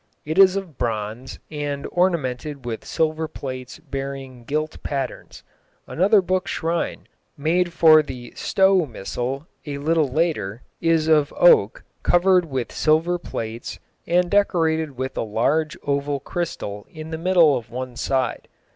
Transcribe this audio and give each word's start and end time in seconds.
It 0.25 0.39
is 0.39 0.55
of 0.55 0.79
bronze, 0.79 1.37
and 1.51 1.85
ornamented 1.91 2.65
with 2.65 2.83
silver 2.83 3.27
plates 3.27 3.77
bearing 3.77 4.45
gilt 4.45 4.81
patterns. 4.81 5.43
Another 5.85 6.23
book 6.23 6.47
shrine, 6.47 7.05
made 7.37 7.71
for 7.71 8.01
the 8.01 8.33
Stowe 8.35 8.87
Missal 8.87 9.45
a 9.67 9.77
little 9.77 10.07
later, 10.09 10.63
is 10.81 11.07
of 11.07 11.31
oak, 11.37 11.83
covered 12.01 12.45
with 12.45 12.71
silver 12.71 13.19
plates, 13.19 13.77
and 14.07 14.31
decorated 14.31 14.97
with 14.97 15.15
a 15.17 15.21
large 15.21 15.77
oval 15.83 16.19
crystal 16.19 16.87
in 16.89 17.11
the 17.11 17.19
middle 17.19 17.55
of 17.55 17.69
one 17.69 17.95
side. 17.95 18.47